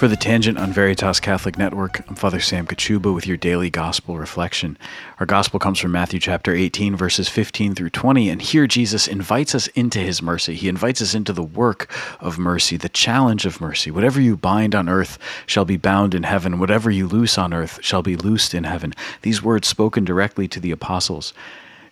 [0.00, 4.16] For the Tangent on Veritas Catholic Network, I'm Father Sam Kachuba with your daily gospel
[4.16, 4.78] reflection.
[5.18, 9.54] Our gospel comes from Matthew chapter 18, verses 15 through 20, and here Jesus invites
[9.54, 10.54] us into his mercy.
[10.54, 13.90] He invites us into the work of mercy, the challenge of mercy.
[13.90, 17.78] Whatever you bind on earth shall be bound in heaven, whatever you loose on earth
[17.82, 18.94] shall be loosed in heaven.
[19.20, 21.34] These words spoken directly to the apostles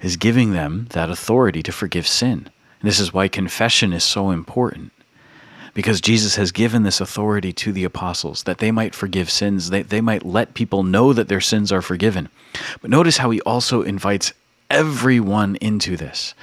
[0.01, 2.49] is giving them that authority to forgive sin.
[2.81, 4.93] And this is why confession is so important
[5.79, 9.83] because Jesus has given this authority to the apostles that they might forgive sins, they,
[9.83, 12.29] they might let people know that their sins are forgiven.
[12.83, 14.33] But notice how he also invites
[14.69, 16.35] everyone into this.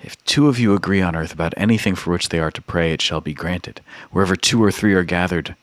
[0.00, 2.92] If two of you agree on earth about anything for which they are to pray,
[2.92, 3.80] it shall be granted.
[4.12, 5.56] Wherever two or three are gathered,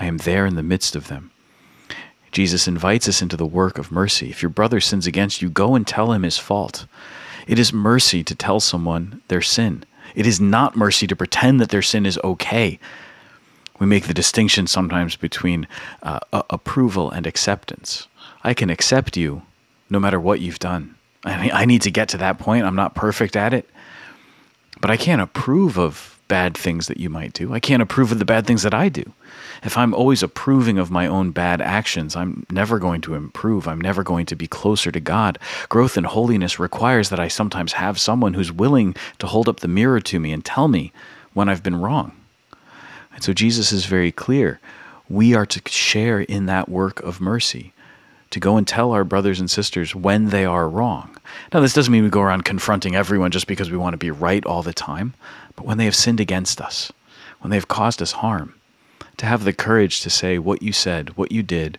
[0.00, 1.30] I am there in the midst of them.
[2.32, 4.30] Jesus invites us into the work of mercy.
[4.30, 6.86] If your brother sins against you, go and tell him his fault.
[7.46, 9.84] It is mercy to tell someone their sin.
[10.14, 12.78] It is not mercy to pretend that their sin is okay.
[13.78, 15.66] We make the distinction sometimes between
[16.02, 18.08] uh, approval and acceptance.
[18.42, 19.42] I can accept you
[19.90, 20.94] no matter what you've done.
[21.24, 22.64] I, mean, I need to get to that point.
[22.64, 23.68] I'm not perfect at it.
[24.80, 27.52] But I can't approve of bad things that you might do.
[27.52, 29.12] I can't approve of the bad things that I do.
[29.62, 33.68] If I'm always approving of my own bad actions, I'm never going to improve.
[33.68, 35.38] I'm never going to be closer to God.
[35.68, 39.68] Growth in holiness requires that I sometimes have someone who's willing to hold up the
[39.68, 40.92] mirror to me and tell me
[41.32, 42.12] when I've been wrong.
[43.14, 44.60] And so Jesus is very clear.
[45.08, 47.72] We are to share in that work of mercy
[48.30, 51.16] to go and tell our brothers and sisters when they are wrong.
[51.52, 54.10] Now, this doesn't mean we go around confronting everyone just because we want to be
[54.10, 55.14] right all the time,
[55.54, 56.92] but when they have sinned against us,
[57.40, 58.54] when they have caused us harm,
[59.16, 61.78] to have the courage to say, What you said, what you did,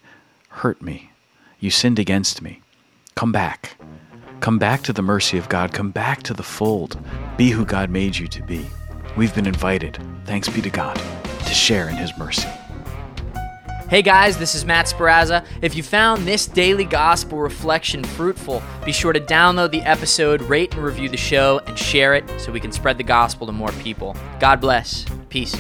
[0.50, 1.12] hurt me.
[1.60, 2.62] You sinned against me.
[3.16, 3.78] Come back.
[4.40, 5.74] Come back to the mercy of God.
[5.74, 7.00] Come back to the fold.
[7.36, 8.66] Be who God made you to be.
[9.16, 12.48] We've been invited, thanks be to God, to share in His mercy.
[13.90, 15.46] Hey guys, this is Matt Sparazza.
[15.62, 20.74] If you found this daily gospel reflection fruitful, be sure to download the episode, rate
[20.74, 23.72] and review the show, and share it so we can spread the gospel to more
[23.84, 24.14] people.
[24.42, 25.06] God bless.
[25.30, 25.56] Peace.